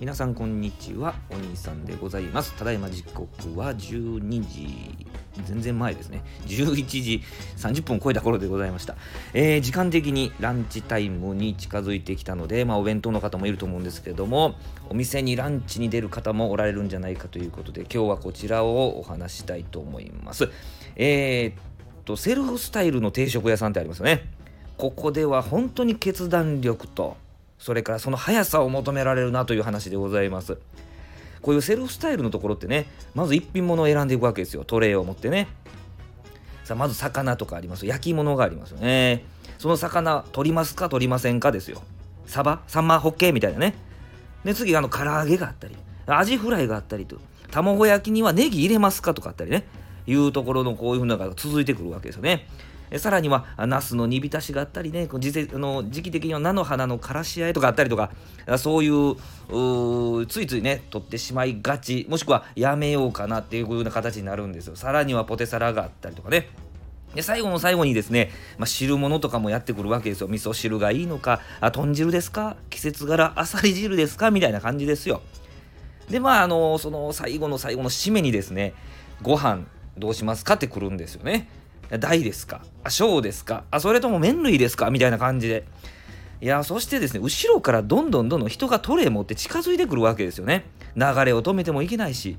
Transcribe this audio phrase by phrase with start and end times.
[0.00, 2.54] 皆さんこんにちはお兄さんでございます。
[2.54, 4.96] ただいま時刻は12時
[5.44, 6.22] 全然前ですね。
[6.46, 7.22] 11時
[7.56, 8.94] 30分を超えた頃でございました、
[9.34, 14.54] えー、時間的にランチタイムに近づいてきたので、まあ、お弁当の方もいると思うんですけども
[14.88, 20.48] お店にランチに出る方もおられるんじゃないかということで今日はこちらをお話したいと思います。
[20.94, 24.30] えー、っとセルフスタイルの定食屋さんってありますよね。
[24.76, 27.16] ここでは本当に決断力と
[27.58, 30.58] それからその速さを求められるなという話でございます。
[31.42, 34.64] こういうセルフスタイルのところってね、まず一品物を選んでいくわけですよ。
[34.64, 35.48] トレイを持ってね。
[36.64, 37.86] さあ、まず魚とかあります。
[37.86, 39.24] 焼き物がありますよね。
[39.58, 41.82] その魚、取りますか取りませんかですよ。
[42.26, 42.62] サバ？
[42.66, 43.74] サンマホッケーみたいなね。
[44.44, 47.16] で、次、あの、唐揚げがあったり、アジフライがあったりと、
[47.50, 49.64] 卵焼きにはネギ入れますかとかあったりね。
[50.06, 52.46] いうところのこういうふうなのが続いてくるわけですよね。
[52.96, 58.10] さらにはナスの煮浸しがあったりね時あの時期的には菜の花のからし合いとかあったりとか
[58.56, 64.76] そういうついついね取ってしまいがちもしくはやめようかなっていうような形になるんですよ。
[64.76, 66.48] さらにはポテサラがあったりとかね。
[67.14, 70.28] で最後の最後にですね、まあ、汁物とかもやってくるわけですよ。
[70.28, 75.22] 味噌汁がいいのかあ豚汁ですか季節柄あさり汁ですかみたいな感じですよ。
[76.10, 78.74] でまああのその最後の最後の締めにですね
[79.22, 79.64] ご飯
[79.96, 81.48] どうしますかってくるんですよね。
[81.98, 82.62] 大ですか？
[82.84, 83.64] あ小ですか？
[83.70, 84.90] あそれとも麺類ですか？
[84.90, 85.64] みたいな感じで。
[86.40, 90.66] いやそしてですね後ろからどんどんどんどん人がトレー持って近づいてくるわけですよね。
[90.94, 92.36] 流れを止めてもいけないし、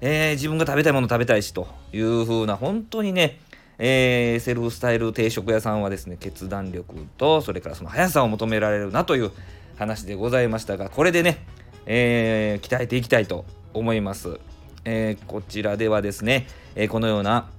[0.00, 3.40] えー、自分が食べたいもの食べたいしという風な本当にね
[3.80, 9.30] えー、セルフスタイル定食屋さんはですね決断力とそれからその速さを求められるなという
[9.76, 11.46] 話でございましたがこれでね、
[11.86, 14.40] えー、鍛えていきたいと思います、
[14.84, 17.50] えー、こちらではですね、えこのような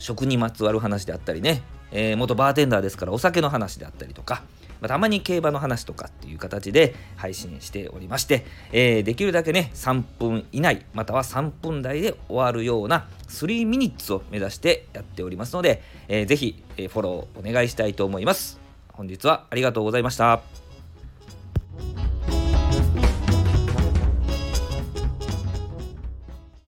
[0.00, 1.62] 食にまつわる話であったりね、
[1.92, 4.42] えー、元バーテンダーですからお酒の話であったりとか、
[4.80, 18.58] まあ、たまに競馬の話とかっていう形で配信しておりまして、えー、できるだけね3分以内または3分台で終わるような3ミニッツを目指してやっておりますので、えー、ぜひ、えフォローお願いしたいと思います。
[18.92, 20.59] 本日はありがとうございました。